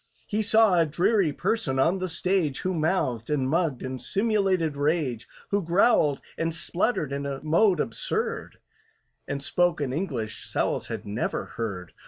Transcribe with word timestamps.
He 0.25 0.41
saw 0.41 0.79
a 0.79 0.85
dreary 0.87 1.31
person 1.31 1.77
on 1.77 1.99
the 1.99 2.07
stage, 2.07 2.61
Who 2.61 2.73
mouthed 2.73 3.29
and 3.29 3.47
mugged 3.47 3.83
in 3.83 3.99
simulated 3.99 4.75
rage, 4.75 5.27
Who 5.49 5.61
growled 5.61 6.21
and 6.39 6.55
spluttered 6.55 7.11
in 7.13 7.27
a 7.27 7.39
mode 7.43 7.79
absurd, 7.79 8.57
And 9.27 9.43
spoke 9.43 9.79
an 9.79 9.93
English 9.93 10.43
SOWLS 10.47 10.87
had 10.87 11.05
never 11.05 11.45
heard. 11.45 11.93